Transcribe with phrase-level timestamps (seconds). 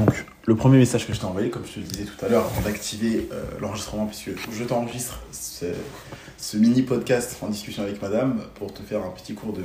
[0.00, 2.28] Donc, le premier message que je t'ai envoyé, comme je te le disais tout à
[2.30, 5.66] l'heure, avant d'activer euh, l'enregistrement, puisque je t'enregistre ce,
[6.38, 9.64] ce mini podcast en discussion avec madame pour te faire un petit cours de,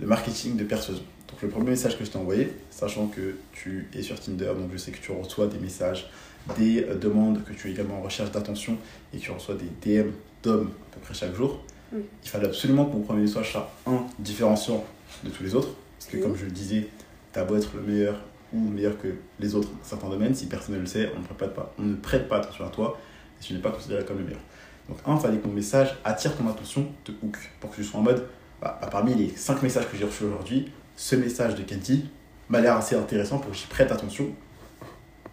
[0.00, 1.02] de marketing de persuasion.
[1.28, 4.70] Donc, le premier message que je t'ai envoyé, sachant que tu es sur Tinder, donc
[4.72, 6.08] je sais que tu reçois des messages,
[6.56, 8.78] des euh, demandes, que tu es également en recherche d'attention
[9.12, 9.66] et que tu reçois des
[10.00, 10.12] DM
[10.42, 11.60] d'hommes à peu près chaque jour,
[11.92, 12.00] Oui.
[12.24, 14.82] il fallait absolument que mon premier message soit un différenciant
[15.24, 15.74] de tous les autres.
[15.98, 16.22] Parce que, Oui.
[16.22, 16.88] comme je le disais,
[17.34, 18.18] t'as beau être le meilleur
[18.52, 19.08] ou meilleur que
[19.40, 21.82] les autres dans certains domaines, si personne ne le sait, on ne prête pas, on
[21.82, 22.98] ne prête pas attention à toi
[23.40, 24.40] et tu n'es pas considéré comme le meilleur.
[24.88, 27.84] Donc, un, il fallait que mon message attire ton attention, te hook, pour que tu
[27.84, 28.26] sois en mode,
[28.62, 32.04] bah, bah, parmi les 5 messages que j'ai reçus aujourd'hui, ce message de Kenty
[32.48, 34.28] m'a l'air assez intéressant pour que j'y prête attention,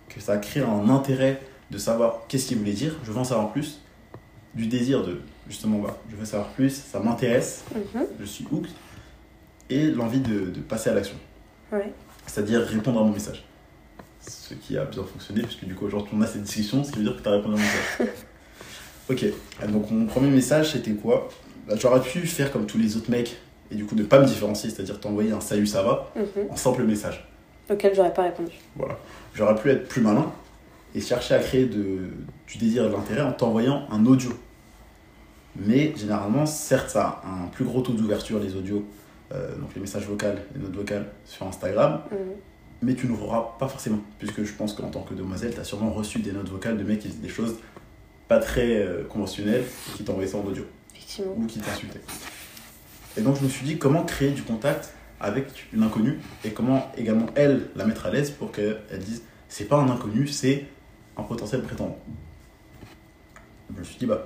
[0.09, 3.51] que ça crée un intérêt de savoir qu'est-ce qu'il voulait dire, je veux en savoir
[3.51, 3.79] plus,
[4.55, 8.05] du désir de, justement, bah, je veux savoir plus, ça m'intéresse, Mhm.
[8.19, 8.71] je suis hooked,
[9.69, 11.15] et l'envie de, de passer à l'action.
[11.71, 11.93] Ouais.
[12.27, 13.43] C'est-à-dire répondre à mon message.
[14.27, 16.97] Ce qui a bien fonctionné, puisque du coup aujourd'hui on a cette discussion, ce qui
[16.99, 18.07] veut dire que tu as répondu à mon message.
[19.09, 19.25] ok,
[19.61, 21.27] Ah, donc mon premier message c'était quoi?
[21.67, 23.37] Bah, J'aurais pu faire comme tous les autres mecs,
[23.71, 26.51] et du coup ne pas me différencier, c'est-à-dire t'envoyer un salut ça va Mhm.
[26.51, 27.27] en simple message.
[27.69, 28.51] Auquel j'aurais pas répondu.
[28.75, 28.97] Voilà.
[29.33, 30.31] J'aurais pu être plus malin
[30.95, 32.09] et chercher à créer de,
[32.47, 34.31] du désir et de l'intérêt en t'envoyant un audio.
[35.55, 38.85] Mais généralement, certes, ça a un plus gros taux d'ouverture, les audios,
[39.33, 42.17] euh, donc les messages vocaux, les notes vocales sur Instagram, Mhm.
[42.81, 45.91] mais tu n'ouvriras pas forcément, puisque je pense qu'en tant que demoiselle, tu as sûrement
[45.91, 47.55] reçu des notes vocales de mecs qui disaient des choses
[48.27, 49.63] pas très euh, conventionnelles
[49.95, 50.65] qui t'envoyaient ça en audio
[51.37, 52.01] ou qui t'insultaient.
[53.17, 56.91] Et donc je me suis dit comment créer du contact avec une inconnue et comment
[56.97, 60.65] également elle la mettre à l'aise pour qu'elle dise c'est pas un inconnu, c'est
[61.17, 61.97] un potentiel prétendant.
[63.73, 64.25] Je me suis dit bah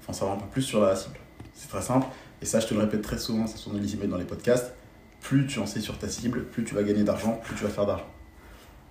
[0.00, 1.16] faut en savoir un peu plus sur la cible.
[1.54, 2.06] C'est très simple
[2.42, 4.72] et ça je te le répète très souvent, c'est son Elise dans les podcasts.
[5.20, 7.70] Plus tu en sais sur ta cible, plus tu vas gagner d'argent, plus tu vas
[7.70, 8.06] faire d'argent.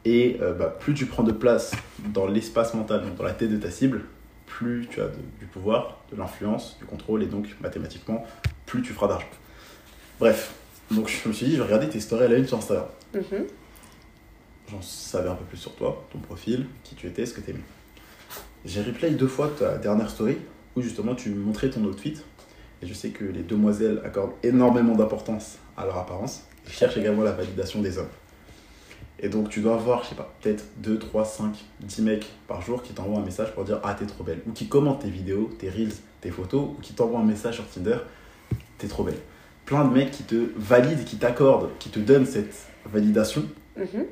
[0.05, 1.71] Et euh, bah, plus tu prends de place
[2.13, 4.01] dans l'espace mental, donc dans la tête de ta cible,
[4.45, 8.25] plus tu as de- du pouvoir, de l'influence, du contrôle, et donc mathématiquement,
[8.65, 9.27] plus tu feras d'argent.
[10.19, 10.53] Bref,
[10.91, 12.87] donc je me suis dit, je vais regarder tes stories à la une sur Instagram.
[13.13, 13.45] Mhm.
[14.69, 17.51] J'en savais un peu plus sur toi, ton profil, qui tu étais, ce que tu
[17.51, 17.59] aimais.
[18.65, 20.37] J'ai replay deux fois ta dernière story
[20.75, 22.15] où justement tu montrais ton outfit.
[22.81, 27.23] Et je sais que les demoiselles accordent énormément d'importance à leur apparence et cherchent également
[27.23, 28.09] la validation des hommes.
[29.19, 32.61] Et donc tu dois avoir, je sais pas, peut-être 2, 3, 5, 10 mecs par
[32.61, 34.41] jour qui t'envoient un message pour dire Ah, t'es trop belle.
[34.47, 37.67] Ou qui commentent tes vidéos, tes reels, tes photos, ou qui t'envoient un message sur
[37.67, 37.97] Tinder
[38.77, 39.17] T'es trop belle.
[39.65, 42.55] Plein de mecs qui te valident, qui t'accordent, qui te donnent cette
[42.85, 43.43] validation
[43.75, 44.05] Mhm.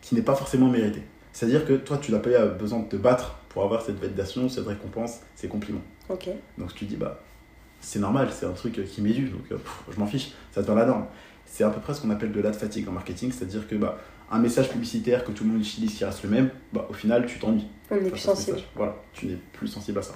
[0.00, 1.02] qui n'est pas forcément mérité.
[1.32, 4.66] C'est-à-dire que toi, tu n'as pas besoin de te battre pour avoir cette validation, cette
[4.66, 5.82] récompense, ces compliments.
[6.08, 6.28] Ok.
[6.58, 7.20] Donc tu dis, bah,
[7.80, 10.74] c'est normal, c'est un truc qui dû, donc euh, pff, je m'en fiche, ça devient
[10.76, 11.06] la norme.
[11.46, 13.98] C'est à peu près ce qu'on appelle de la fatigue en marketing, c'est-à-dire que bah,
[14.30, 17.26] un message publicitaire que tout le monde utilise qui reste le même, bah, au final,
[17.26, 17.66] tu t'ennuies.
[17.90, 18.58] On plus sensible.
[18.76, 20.14] Voilà, tu n'es plus sensible à ça.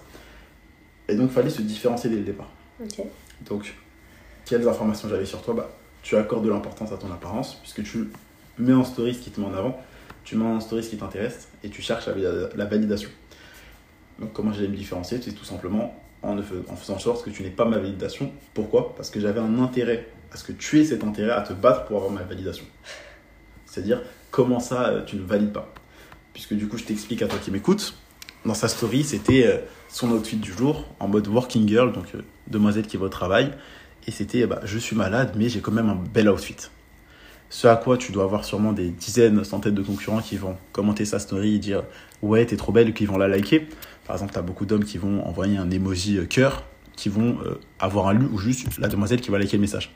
[1.09, 2.51] Et donc, il fallait se différencier dès le départ.
[2.81, 3.05] Ok.
[3.47, 3.75] Donc,
[4.45, 5.55] quelles informations j'avais sur toi?
[5.55, 5.71] Bah,
[6.03, 8.09] Tu accordes de l'importance à ton apparence, puisque tu
[8.59, 9.81] mets en story ce qui te met en avant,
[10.23, 13.11] tu mets en story ce qui t'intéresse, et tu cherches la, la validation.
[14.21, 15.19] Donc, comment j'allais me différencier?
[15.21, 17.79] C'est tout simplement en, ne fais- en faisant en sorte que tu n'aies pas ma
[17.79, 18.33] validation.
[18.55, 18.95] Pourquoi?
[18.97, 21.85] Parce que j'avais un intérêt à ce que tu aies cet intérêt à te battre
[21.85, 22.65] pour avoir ma validation.
[23.67, 25.73] C'est-à-dire, comment ça, euh, tu ne valides pas?
[26.33, 27.95] Puisque du coup, je t'explique à toi qui m'écoutes.
[28.45, 29.59] Dans sa story, c'était euh,
[29.89, 33.53] son outfit du jour, en mode working girl, donc euh, demoiselle qui va au travail.
[34.07, 36.57] Et c'était, bah, je suis malade, mais j'ai quand même un bel outfit.
[37.49, 41.05] Ce à quoi tu dois avoir sûrement des dizaines, centaines de concurrents qui vont commenter
[41.05, 41.85] sa story et dire
[42.21, 43.69] ouais, t'es trop belle, et qui vont la liker.
[44.05, 46.65] Par exemple, t'as beaucoup d'hommes qui vont envoyer un emoji euh, cœur,
[46.97, 49.93] qui vont euh, avoir un lu ou juste la demoiselle qui va liker le message.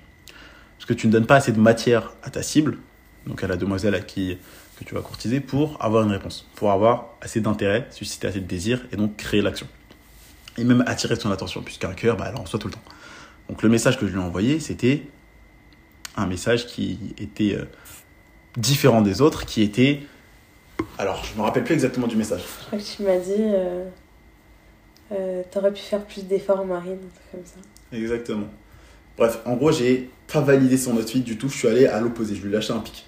[0.78, 2.78] Parce que tu ne donnes pas assez de matière à ta cible,
[3.26, 4.38] donc à la demoiselle à qui
[4.78, 8.46] que tu vas courtiser, pour avoir une réponse, pour avoir assez d'intérêt, susciter assez de
[8.46, 9.66] désir et donc créer l'action.
[10.56, 12.84] Et même attirer son attention, puisqu'un cœur, bah, elle en reçoit tout le temps.
[13.48, 15.02] Donc le message que je lui ai envoyé, c'était
[16.16, 17.64] un message qui était euh,
[18.56, 20.02] différent des autres, qui était...
[20.98, 22.40] Alors, je me rappelle plus exactement du message.
[22.60, 23.32] Je crois que tu m'as dit.
[23.38, 23.84] Euh,
[25.12, 27.96] euh, T'aurais pu faire plus d'efforts, Marine, un truc comme ça.
[27.96, 28.46] Exactement.
[29.16, 32.34] Bref, en gros, j'ai pas validé son outfit du tout, je suis allé à l'opposé,
[32.34, 33.06] je lui ai lâché un pic.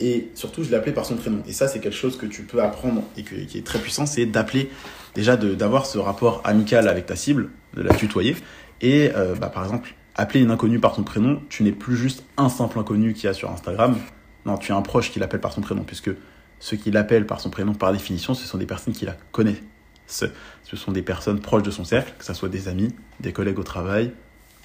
[0.00, 1.42] Et surtout, je l'ai appelé par son prénom.
[1.46, 4.04] Et ça, c'est quelque chose que tu peux apprendre et que- qui est très puissant,
[4.06, 4.70] c'est d'appeler,
[5.14, 8.36] déjà d'avoir ce rapport amical avec ta cible, de la tutoyer.
[8.80, 12.24] Et euh, bah, par exemple, appeler une inconnue par ton prénom, tu n'es plus juste
[12.36, 13.96] un simple inconnu qui a sur Instagram.
[14.44, 16.10] Non, tu es un proche qui l'appelle par son prénom, puisque
[16.58, 19.62] ceux qui l'appellent par son prénom, par définition, ce sont des personnes qui la connaissent.
[20.06, 20.26] Ce,
[20.74, 23.64] sont des personnes proches de son cercle, que ce soit des amis, des collègues au
[23.64, 24.12] travail,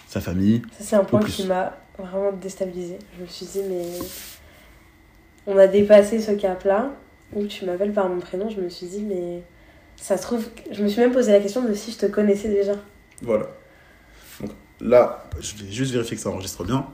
[0.08, 0.62] sa famille.
[0.78, 3.00] Ça, c'est un point qui m'a vraiment déstabilisée.
[3.18, 3.86] Je me suis dit, mais.
[5.48, 6.92] on a dépassé ce cap-là
[7.34, 9.42] où tu m'appelles par mon prénom, je me suis dit, mais
[9.96, 12.50] ça se trouve, je me suis même posé la question de si je te connaissais
[12.50, 12.74] déjà.
[13.22, 13.48] Voilà.
[14.40, 16.86] Donc là, je vais juste vérifier que ça enregistre bien.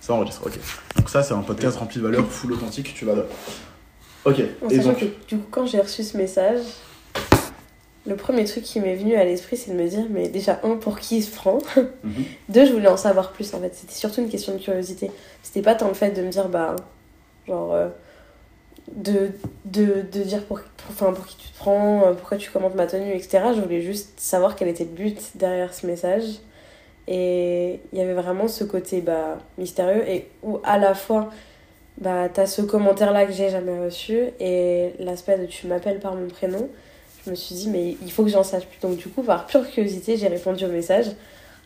[0.00, 0.58] Ça enregistre, ok.
[0.96, 3.14] Donc ça, c'est un podcast rempli de valeurs, full authentique, tu vas...
[4.26, 4.98] Ok, En et sachant donc...
[4.98, 6.60] que du coup, quand j'ai reçu ce message,
[8.06, 10.76] le premier truc qui m'est venu à l'esprit, c'est de me dire, mais déjà, un,
[10.76, 11.58] pour qui il se prend?
[12.04, 12.12] Mhm.
[12.48, 13.74] Deux, je voulais en savoir plus en fait.
[13.74, 15.10] C'était surtout une question de curiosité.
[15.42, 16.76] C'était pas tant le fait de me dire, bah,
[17.46, 17.88] genre, euh,
[18.92, 19.30] de,
[19.64, 22.74] de, de dire pour, pour, enfin, pour qui tu te prends, euh, pourquoi tu commentes
[22.74, 23.40] ma tenue, etc.
[23.54, 26.24] Je voulais juste savoir quel était le but derrière ce message.
[27.08, 31.30] Et il y avait vraiment ce côté bah, mystérieux et où à la fois,
[32.00, 36.14] bah, t'as ce commentaire là que j'ai jamais reçu et l'aspect de tu m'appelles par
[36.14, 36.68] mon prénom.
[37.24, 38.78] Je me suis dit, mais il faut que j'en sache plus.
[38.80, 41.06] Donc, du coup, par pure curiosité, j'ai répondu au message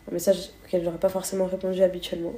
[0.09, 2.33] un message auquel j'aurais pas forcément répondu habituellement.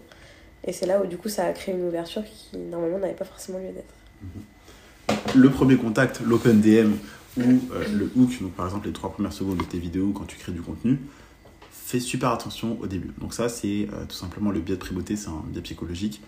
[0.66, 3.26] Et c'est là où du coup ça a créé une ouverture qui normalement n'avait pas
[3.26, 5.36] forcément lieu d'être.
[5.36, 6.94] le premier contact, l'open DM
[7.38, 10.26] ou euh, le hook, donc par exemple les trois premières secondes de tes vidéos quand
[10.26, 11.00] tu crées du contenu,
[11.72, 13.12] fais super attention au début.
[13.20, 16.22] Donc ça c'est euh, tout simplement le biais de primauté, c'est un biais psychologique.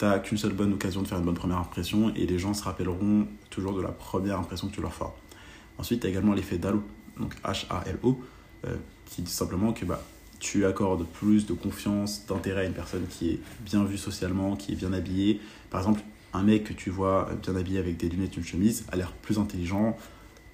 [0.00, 2.64] T'as qu'une seule bonne occasion de faire une bonne première impression et les gens se
[2.64, 5.12] rappelleront toujours de la première impression que tu leur feras.
[5.76, 6.82] Ensuite, tu as également l'effet d'halo,
[7.18, 8.18] donc H-A-L-O,
[8.64, 10.02] euh, qui dit simplement que bah,
[10.38, 14.72] tu accordes plus de confiance, d'intérêt à une personne qui est bien vue socialement, qui
[14.72, 15.38] est bien habillée.
[15.68, 16.00] Par exemple,
[16.32, 19.12] un mec que tu vois bien habillé avec des lunettes et une chemise a l'air
[19.12, 19.98] plus intelligent,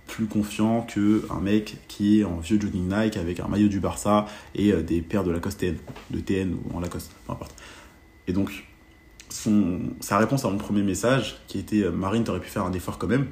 [0.08, 4.26] plus confiant qu'un mec qui est en vieux jogging Nike avec un maillot du Barça
[4.56, 5.76] et euh, des paires de Lacoste TN,
[6.10, 7.54] de TN ou en Lacoste, peu importe.
[8.26, 8.64] Et donc,
[9.28, 12.73] son, sa réponse à mon premier message, qui était euh, Marine, t'aurais pu faire un
[12.73, 13.26] effort quand même,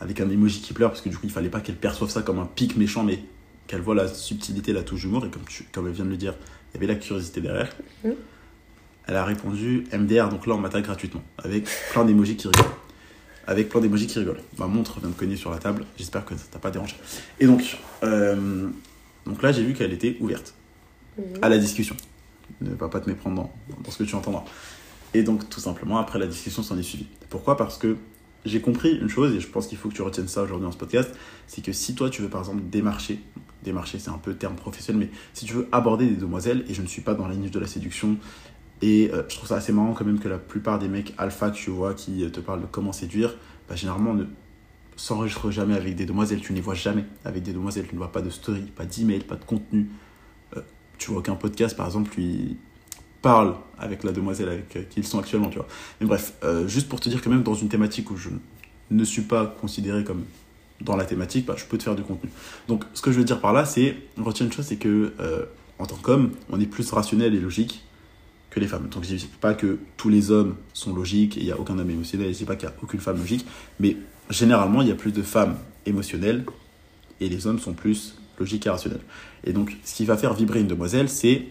[0.00, 2.22] avec un emoji qui pleure, parce que du coup, il fallait pas qu'elle perçoive ça
[2.22, 3.20] comme un pic méchant, mais
[3.66, 6.16] qu'elle voit la subtilité, la touche d'humour, et comme, tu, comme elle vient de le
[6.16, 6.34] dire,
[6.70, 7.74] il y avait la curiosité derrière.
[9.06, 12.74] Elle a répondu MDR, donc là on m'attaque gratuitement, avec plein d'émojis qui rigolent.
[13.46, 14.42] Avec plein d'émojis qui rigolent.
[14.58, 16.94] Ma montre vient de cogner sur la table, j'espère que ça t'a pas dérangé.
[17.40, 18.68] Et donc, euh,
[19.24, 20.54] donc là j'ai vu qu'elle était ouverte
[21.42, 21.96] à la discussion.
[22.60, 23.50] Ne va pas te méprendre
[23.84, 24.44] dans, ce que tu entendras.
[25.14, 27.06] Et donc tout simplement, après la discussion s'en est suivi.
[27.30, 27.56] Pourquoi?
[27.56, 27.96] Parce que
[28.44, 30.72] j'ai compris une chose, et je pense qu'il faut que tu retiennes ça aujourd'hui dans
[30.72, 31.14] ce podcast,
[31.46, 33.20] c'est que si toi tu veux par exemple démarcher,
[33.64, 36.82] démarcher c'est un peu terme professionnel, mais si tu veux aborder des demoiselles, et je
[36.82, 38.16] ne suis pas dans la niche de la séduction,
[38.80, 41.50] et euh, je trouve ça assez marrant quand même que la plupart des mecs alpha
[41.50, 43.34] que tu vois qui euh, te parlent de comment séduire,
[43.68, 44.24] bah, généralement ne
[44.96, 47.98] s'enregistrent jamais avec des demoiselles, tu ne les vois jamais avec des demoiselles, tu ne
[47.98, 49.88] vois pas de story, pas d'email, pas de contenu.
[50.98, 52.56] Tu vois aucun podcast par exemple, lui
[53.22, 55.66] parle avec la demoiselle avec euh, qui ils sont actuellement, tu vois.
[56.00, 58.30] Mais bref, euh, juste pour te dire que même dans une thématique où je
[58.90, 60.24] ne suis pas considéré comme
[60.80, 62.30] dans la thématique, bah, je peux te faire du contenu.
[62.68, 65.44] Donc ce que je veux dire par là, c'est, retiens une chose, c'est que euh,
[65.78, 67.84] en tant qu'homme, on est plus rationnel et logique
[68.50, 68.88] que les femmes.
[68.88, 71.78] Donc je dis pas que tous les hommes sont logiques et il n'y a aucun
[71.78, 73.46] homme émotionnel, je dis pas qu'il n'y a aucune femme logique,
[73.80, 73.96] mais
[74.30, 75.56] généralement il y a plus de femmes
[75.86, 76.44] émotionnelles
[77.20, 79.00] et les hommes sont plus logiques et rationnels.
[79.44, 81.46] Et donc ce qui va faire vibrer une demoiselle, c'est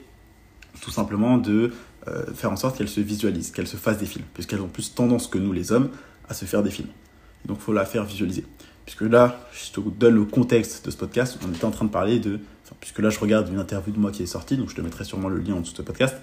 [0.81, 1.71] tout simplement de
[2.07, 4.93] euh, faire en sorte qu'elle se visualise, qu'elle se fasse des films, puisqu'elles ont plus
[4.93, 5.89] tendance que nous les hommes
[6.29, 6.89] à se faire des films.
[7.43, 8.45] Et donc il faut la faire visualiser.
[8.85, 11.91] Puisque là, je te donne le contexte de ce podcast, on était en train de
[11.91, 12.39] parler de...
[12.63, 14.81] Enfin, puisque là je regarde une interview de moi qui est sortie, donc je te
[14.81, 16.15] mettrai sûrement le lien en dessous de ce podcast,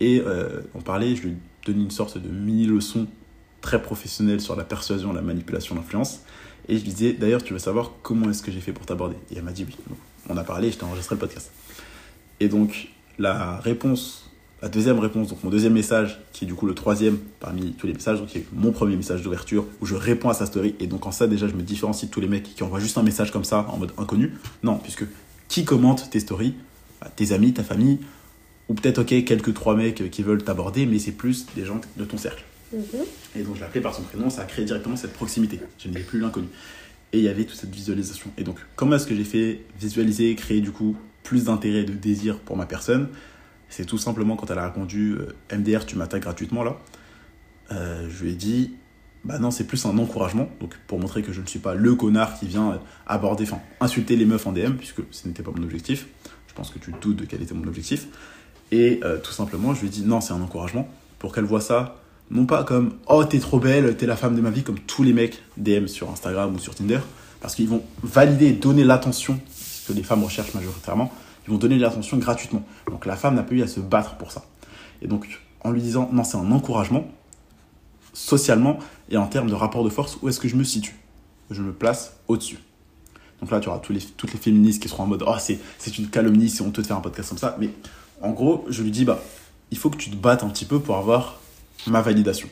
[0.00, 3.06] et euh, on parlait, je lui donnais une sorte de mini-leçon
[3.62, 6.20] très professionnelle sur la persuasion, la manipulation, l'influence.
[6.68, 9.16] Et je lui disais, d'ailleurs, tu veux savoir comment est-ce que j'ai fait pour t'aborder
[9.30, 9.76] Et elle m'a dit oui.
[10.28, 11.50] On a parlé, je t'ai enregistré le podcast.
[12.40, 12.88] Et donc,
[13.18, 14.30] la réponse,
[14.62, 17.86] la deuxième réponse, donc mon deuxième message, qui est du coup le troisième parmi tous
[17.86, 20.76] les messages, donc qui est mon premier message d'ouverture, où je réponds à sa story.
[20.78, 22.96] Et donc, en ça, déjà, je me différencie de tous les mecs qui envoient juste
[22.98, 24.34] un message comme ça, en mode inconnu.
[24.62, 25.04] Non, puisque
[25.48, 26.54] qui commente tes stories?
[27.00, 27.98] Bah, Tes amis, ta famille,
[28.68, 32.04] ou peut-être, ok, quelques trois mecs qui veulent t'aborder, mais c'est plus des gens de
[32.04, 32.44] ton cercle.
[32.72, 33.04] Mhm.
[33.36, 35.60] Et donc je l'ai appelé par son prénom, ça a créé directement cette proximité.
[35.78, 36.48] Je n'ai plus l'inconnu.
[37.12, 38.30] Et il y avait toute cette visualisation.
[38.38, 42.38] Et donc, comment est-ce que j'ai fait visualiser, créer du coup plus d'intérêt, de désir
[42.38, 43.08] pour ma personne?
[43.68, 46.78] C'est tout simplement quand elle a répondu euh, MDR, tu m'attaques gratuitement là.
[47.70, 48.74] Euh, je lui ai dit,
[49.24, 50.48] bah non, c'est plus un encouragement.
[50.60, 53.60] Donc pour montrer que je ne suis pas le connard qui vient euh, aborder, enfin
[53.80, 56.06] insulter les meufs en DM, puisque ce n'était pas mon objectif.
[56.48, 58.08] Je pense que tu te doutes de quel était mon objectif.
[58.72, 60.88] Et tout simplement, je lui ai dit, non, c'est un encouragement
[61.18, 62.01] pour qu'elle voit ça
[62.32, 65.02] non pas comme oh t'es trop belle, t'es la femme de ma vie, comme tous
[65.02, 67.00] les mecs DM sur Instagram ou sur Tinder,
[67.40, 69.38] parce qu'ils vont valider et donner l'attention
[69.86, 71.12] que les femmes recherchent majoritairement,
[71.46, 72.64] ils vont donner l'attention gratuitement.
[72.88, 74.44] Donc la femme n'a pas eu à se battre pour ça.
[75.02, 77.06] Et donc en lui disant non c'est un encouragement,
[78.14, 78.78] socialement
[79.10, 80.96] et en termes de rapport de force, où est-ce que je me situe?
[81.50, 82.58] Je me place au-dessus.
[83.40, 85.98] Donc là tu auras les, toutes les féministes qui seront en mode oh c'est, c'est
[85.98, 87.70] une calomnie si on te faire un podcast comme ça, mais
[88.22, 89.20] en gros je lui dis bah
[89.70, 91.41] il faut que tu te battes un petit peu pour avoir
[91.86, 92.48] ma validation.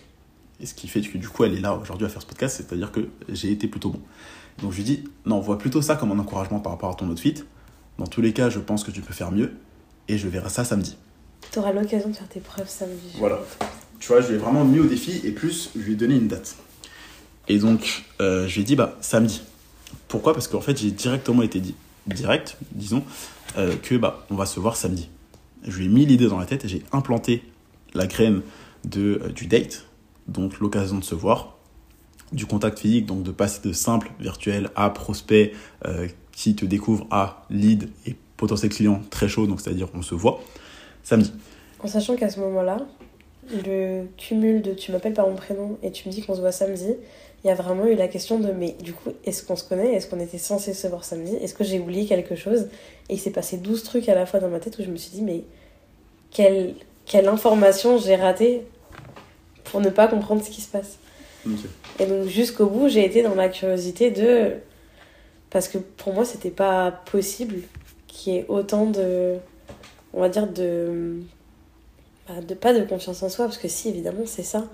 [0.60, 2.56] Et ce qui fait que du coup, elle est là aujourd'hui à faire ce podcast,
[2.56, 4.00] c'est-à-dire que j'ai été plutôt bon.
[4.60, 7.08] Donc je lui dis, non, vois plutôt ça comme un encouragement par rapport à ton
[7.08, 7.34] outfit.
[7.98, 9.52] Dans tous les cas, je pense que tu peux faire mieux
[10.08, 10.96] et je verrai ça samedi.
[11.52, 13.14] Tu auras l'occasion de faire tes preuves samedi.
[13.18, 13.40] Voilà.
[13.98, 16.16] Tu vois, je lui ai vraiment mis au défi et plus, je lui ai donné
[16.16, 16.56] une date.
[17.48, 19.42] Et donc, euh, je lui ai dit, bah, samedi.
[20.08, 20.34] Pourquoi?
[20.34, 21.74] Parce qu'en fait, j'ai directement été dit,
[22.06, 23.02] direct, disons,
[23.56, 25.08] euh, que bah, on va se voir samedi.
[25.66, 27.42] Je lui ai mis l'idée dans la tête et j'ai implanté
[27.94, 28.42] la graine
[28.84, 29.86] de, euh, du date,
[30.28, 31.56] donc l'occasion de se voir,
[32.32, 35.52] du contact physique, donc de passer de simple virtuel à prospect
[35.86, 40.14] euh, qui te découvre à lead et potentiel client très chaud, donc c'est-à-dire on se
[40.14, 40.40] voit
[41.02, 41.32] samedi.
[41.82, 42.78] En sachant qu'à ce moment-là,
[43.66, 46.52] le cumul de tu m'appelles par mon prénom et tu me dis qu'on se voit
[46.52, 46.94] samedi,
[47.42, 49.94] il y a vraiment eu la question de mais du coup, est-ce qu'on se connaît?
[49.94, 51.34] Est-ce qu'on était censé se voir samedi?
[51.36, 52.68] Est-ce que j'ai oublié quelque chose?
[53.08, 54.96] Et il s'est passé 12 trucs à la fois dans ma tête où je me
[54.96, 55.44] suis dit mais
[56.30, 56.74] quelle,
[57.10, 58.62] quelle information j'ai ratée
[59.64, 60.98] pour ne pas comprendre ce qui se passe.
[61.98, 64.52] Et donc jusqu'au bout, j'ai été dans la curiosité de...
[65.50, 67.62] Parce que pour moi, c'était pas possible
[68.06, 69.34] qu'il y ait autant de...
[70.12, 71.18] On va dire de...
[72.28, 74.68] bah, de pas de confiance en soi, parce que si, évidemment, c'est ça.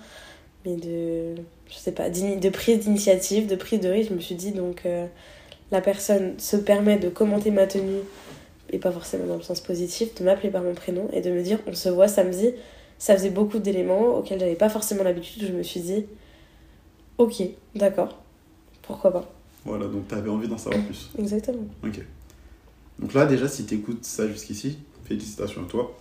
[0.67, 1.37] Mais de...
[1.71, 4.83] Je sais pas, de prise d'initiative, de prise de risque, je me suis dit, donc...
[4.85, 5.07] euh,
[5.71, 8.03] la personne se permet de commenter ma tenue,
[8.71, 11.43] et pas forcément dans le sens positif, de m'appeler par mon prénom et de me
[11.43, 12.51] dire on se voit samedi.
[12.99, 15.47] Ça faisait beaucoup d'éléments auxquels j'avais pas forcément l'habitude.
[15.47, 16.07] Je me suis dit
[17.19, 17.43] ok,
[17.75, 18.19] d'accord,
[18.83, 19.31] pourquoi pas.
[19.65, 21.11] Voilà, donc tu avais envie d'en savoir plus.
[21.19, 21.67] Exactement.
[21.85, 22.01] Ok.
[22.99, 25.97] Donc là, déjà, si tu écoutes ça jusqu'ici, félicitations à toi.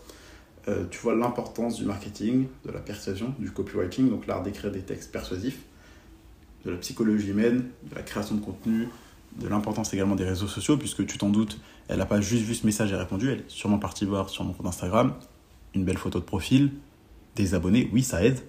[0.68, 4.82] Euh, tu vois l'importance du marketing, de la persuasion, du copywriting, donc l'art d'écrire des
[4.82, 5.60] textes persuasifs,
[6.66, 8.88] de la psychologie humaine, de la création de contenu,
[9.40, 12.56] de l'importance également des réseaux sociaux, puisque tu t'en doutes, elle n'a pas juste vu
[12.56, 15.14] ce message et répondu, elle est sûrement partie voir sur mon compte Instagram
[15.74, 16.72] une belle photo de profil,
[17.36, 18.40] des abonnés, oui, ça aide,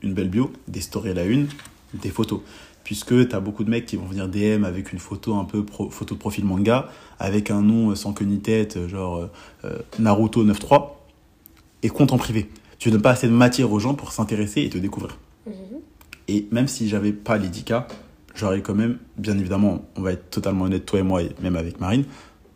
[0.00, 1.48] une belle bio, des stories à la une,
[1.94, 2.40] des photos.
[2.84, 5.64] Puisque tu as beaucoup de mecs qui vont venir DM avec une photo un peu
[5.64, 9.28] pro- photo de profil manga, avec un nom euh, sans queue ni tête, euh, genre
[9.64, 10.90] euh, Naruto 9.3,
[11.82, 12.48] et compte en privé.
[12.78, 15.18] Tu donnes pas assez de matière aux gens pour s'intéresser et te découvrir.
[15.46, 15.52] Mhm.
[16.28, 17.86] Et même si j'avais pas les 10K,
[18.38, 21.56] j'aurais quand même, bien évidemment, on va être totalement honnête, toi et moi, et même
[21.56, 22.04] avec Marine,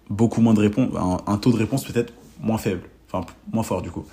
[0.08, 3.82] beaucoup moins de réponses, un, un taux de réponse peut-être moins faible, enfin moins fort
[3.82, 4.04] du coup.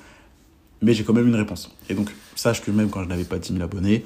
[0.81, 1.75] Mais j'ai quand même une réponse.
[1.89, 4.05] Et donc, sache que même quand je n'avais pas 10 000 abonnés,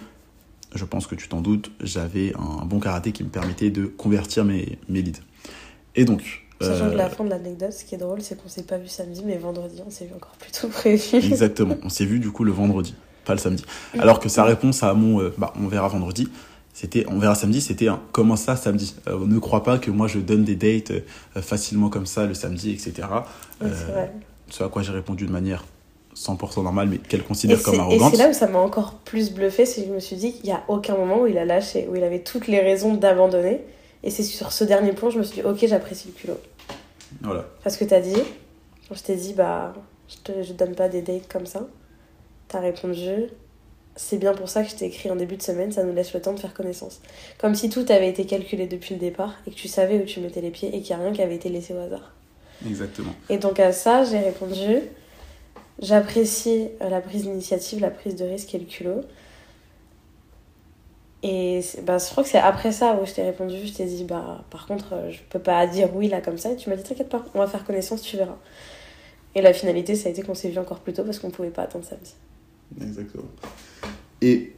[0.74, 4.44] je pense que tu t'en doutes, j'avais un bon karaté qui me permettait de convertir
[4.44, 5.22] mes, mes leads.
[5.96, 6.42] Et donc.
[6.60, 8.78] Sachant euh, que la fin de l'anecdote, ce qui est drôle, c'est qu'on s'est pas
[8.78, 11.18] vu samedi, mais vendredi, on s'est vu encore plus tôt prévu.
[11.18, 11.78] Exactement.
[11.84, 13.66] On s'est vu du coup le vendredi, pas le samedi.
[14.00, 16.30] Alors que sa réponse à mon euh, bah, on verra vendredi,
[16.74, 18.96] c'était on verra samedi, c'était un comment ça samedi?
[19.08, 22.34] Euh, Ne crois pas que moi je donne des dates euh, facilement comme ça le
[22.34, 23.08] samedi, etc.
[23.62, 24.12] Euh, c'est vrai.
[24.50, 25.64] Ce à quoi j'ai répondu de manière
[26.16, 28.12] 100% normale, mais qu'elle Et considère comme c'est et arrogante.
[28.12, 30.46] c'est là où ça m'a encore plus bluffé, c'est que je me suis dit qu'il
[30.48, 33.62] y a aucun moment où il a lâché, où il avait toutes les raisons d'abandonner.
[34.04, 36.40] Et c'est sur ce dernier point, je me suis dit, ok, j'apprécie le culot.
[37.22, 37.46] Voilà.
[37.64, 38.16] Parce que t'as dit,
[38.92, 39.74] je t'ai dit, bah,
[40.10, 41.66] je te je donne pas des dates comme ça,
[42.48, 43.28] t'as répondu,
[43.96, 46.14] c'est bien pour ça que je t'ai écrit en début de semaine, ça nous laisse
[46.14, 47.00] le temps de faire connaissance.
[47.38, 50.20] Comme si tout avait été calculé depuis le départ et que tu savais où tu
[50.20, 52.14] mettais les pieds et qu'il n'y a rien qui avait été laissé au hasard.
[52.66, 53.14] Exactement.
[53.30, 54.80] Et donc à ça, j'ai répondu,
[55.80, 59.02] j'apprécie la prise d'initiative, la prise de risque et le culot.
[61.22, 64.04] Et bah, je crois que c'est après ça où je t'ai répondu, je t'ai dit,
[64.04, 66.52] bah par contre, euh, je peux pas dire oui là comme ça.
[66.52, 68.38] Et tu m'as dit, t'inquiète pas, on va faire connaissance, tu verras.
[69.36, 71.50] Et la finalité, ça a été qu'on s'est vu encore plus tôt parce qu'on pouvait
[71.50, 72.14] pas attendre samedi.
[72.82, 73.24] Exactement.
[74.24, 74.54] Et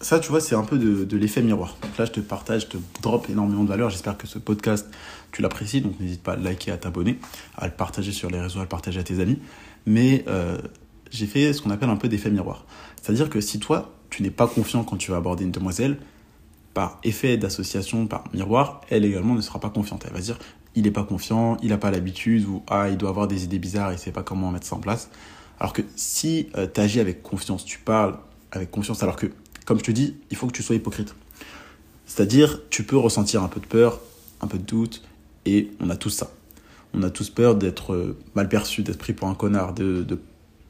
[0.00, 1.76] ça, tu vois, c'est un peu de, l'effet miroir.
[1.82, 3.90] Donc là, je te partage, je te drop énormément de valeur.
[3.90, 4.88] J'espère que ce podcast,
[5.32, 5.82] tu l'apprécies.
[5.82, 7.18] Donc n'hésite pas à liker, à t'abonner,
[7.58, 9.38] à le partager sur les réseaux, à le partager à tes amis.
[9.84, 10.56] Mais euh,
[11.10, 12.64] j'ai fait ce qu'on appelle un peu d'effet miroir.
[13.02, 15.98] C'est-à-dire que si toi, tu n'es pas confiant quand tu vas aborder une demoiselle,
[16.72, 20.04] par effet d'association, par miroir, elle également ne sera pas confiante.
[20.06, 20.38] Elle va dire,
[20.74, 23.58] il n'est pas confiant, il n'a pas l'habitude, ou ah, il doit avoir des idées
[23.58, 25.10] bizarres, il ne sait pas comment mettre ça en place.
[25.60, 28.16] Alors que si tu agis avec confiance, tu parles
[28.52, 29.26] avec confiance, alors que,
[29.64, 31.14] comme je te dis, il faut que tu sois hypocrite.
[32.06, 34.00] C'est-à-dire, tu peux ressentir un peu de peur,
[34.40, 35.02] un peu de doute,
[35.44, 36.30] et on a tous ça.
[36.94, 40.18] On a tous peur d'être euh, mal perçu, d'être pris pour un connard, de,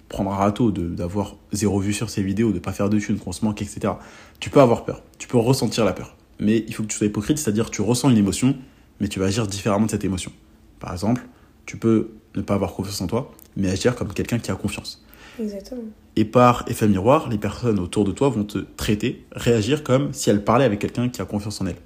[0.08, 3.32] prendre un râteau, d'avoir zéro vue sur ses vidéos, de pas faire de thunes, qu'on
[3.32, 3.92] se manque, etc.
[4.40, 6.16] Tu peux avoir peur, tu peux ressentir la peur.
[6.40, 8.56] Mais il faut que tu sois hypocrite, c'est-à-dire tu ressens une émotion,
[9.00, 10.32] mais tu vas agir différemment de cette émotion.
[10.80, 11.26] Par exemple,
[11.66, 15.04] tu peux ne pas avoir confiance en toi, mais agir comme quelqu'un qui a confiance.
[15.38, 15.82] Exactement.
[16.16, 20.30] Et par effet miroir, les personnes autour de toi vont te traiter, réagir comme si
[20.30, 21.76] elles parlaient avec quelqu'un qui a confiance en elle.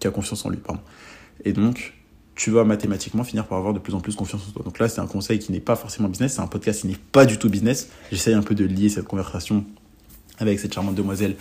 [0.00, 0.82] Qui a confiance en lui, pardon.
[1.44, 1.94] Et donc,
[2.34, 4.62] tu vas mathématiquement finir par avoir de plus en plus confiance en toi.
[4.62, 6.96] Donc là, c'est un conseil qui n'est pas forcément business, c'est un podcast qui n'est
[7.12, 7.88] pas du tout business.
[8.12, 9.64] J'essaye un peu de lier cette conversation
[10.38, 11.36] avec cette charmante demoiselle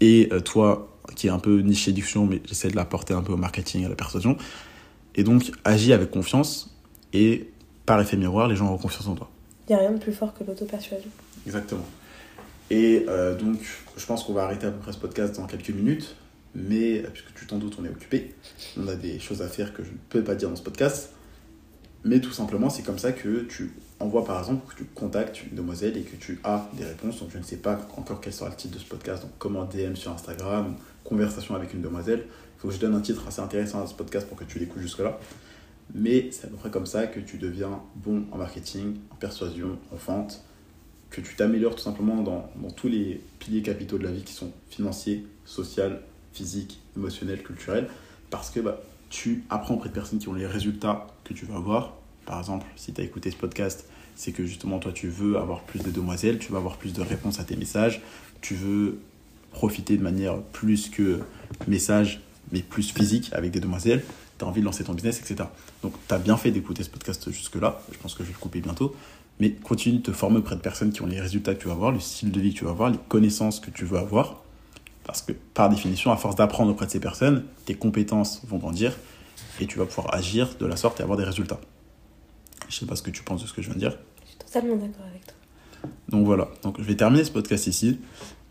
[0.00, 3.22] et euh, toi qui est un peu niche séduction, mais j'essaie de la porter un
[3.22, 4.38] peu au marketing, à la persuasion.
[5.14, 6.74] Et donc, agis avec confiance
[7.12, 7.50] et
[7.84, 9.30] par effet miroir, les gens auront confiance en toi.
[9.68, 11.10] Il n'y a rien de plus fort que l'auto-persuasion.
[11.46, 11.86] Exactement.
[12.70, 13.58] Et euh, donc,
[13.96, 16.16] je pense qu'on va arrêter à peu près ce podcast dans quelques minutes.
[16.54, 18.34] Mais, euh, puisque tu t'en doutes, on est occupé.
[18.78, 21.10] On a des choses à faire que je ne peux pas dire dans ce podcast.
[22.04, 25.56] Mais tout simplement, c'est comme ça que tu envoies, par exemple, que tu contactes une
[25.56, 27.20] demoiselle et que tu as des réponses.
[27.20, 29.22] Donc, je ne sais pas encore quel sera le titre de ce podcast.
[29.22, 32.24] Donc, comment DM sur Instagram, conversation avec une demoiselle.
[32.26, 34.58] Il faut que je donne un titre assez intéressant à ce podcast pour que tu
[34.58, 35.18] l'écoutes jusque-là.
[35.92, 39.78] Mais c'est à peu près comme ça que tu deviens bon en marketing, en persuasion,
[39.92, 40.42] en vente,
[41.10, 44.32] que tu t'améliores tout simplement dans, dans, tous les piliers capitaux de la vie qui
[44.32, 46.00] sont financiers, social,
[46.32, 47.88] physique, émotionnel, culturel,
[48.30, 51.54] parce que bah, tu apprends auprès de personnes qui ont les résultats que tu veux
[51.54, 51.94] avoir.
[52.26, 53.86] Par exemple, si tu as écouté ce podcast,
[54.16, 57.02] c'est que justement toi tu veux avoir plus de demoiselles, tu veux avoir plus de
[57.02, 58.00] réponses à tes messages,
[58.40, 58.98] tu veux
[59.52, 61.20] profiter de manière plus que
[61.68, 62.20] message,
[62.52, 64.02] mais plus physique avec des demoiselles,
[64.44, 65.48] tu as envie de lancer ton business, etc.
[65.82, 68.40] Donc tu as bien fait d'écouter ce podcast jusque-là, je pense que je vais le
[68.40, 68.94] couper bientôt,
[69.40, 71.74] mais continue de te former auprès de personnes qui ont les résultats que tu vas
[71.74, 74.42] avoir, le style de vie que tu vas avoir, les connaissances que tu veux avoir,
[75.04, 78.96] parce que par définition, à force d'apprendre auprès de ces personnes, tes compétences vont grandir
[79.60, 81.60] et tu vas pouvoir agir de la sorte et avoir des résultats.
[82.68, 83.98] Je sais pas ce que tu penses de ce que je viens de dire.
[84.22, 85.34] Je suis totalement d'accord avec toi.
[86.08, 87.98] Donc voilà, donc je vais terminer ce podcast ici.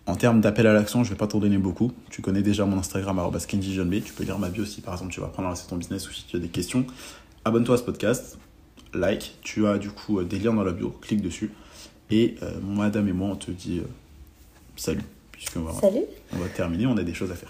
[0.05, 1.93] En termes d'appel à l'action, je vais pas t'en donner beaucoup.
[2.09, 3.93] Tu connais déjà mon Instagram, kenjijohnb.
[4.03, 6.09] Tu peux lire ma bio si par exemple tu vas prendre à lancer ton business
[6.09, 6.85] ou si tu as des questions.
[7.45, 8.37] Abonne-toi à ce podcast,
[8.93, 9.35] like.
[9.41, 11.51] Tu as du coup des liens dans la bio, clique dessus.
[12.11, 13.87] Et euh, madame et moi, on te dit euh,
[14.75, 15.03] salut.
[15.31, 16.01] Puisque Salut.
[16.31, 17.49] on va terminer, on a des choses à faire.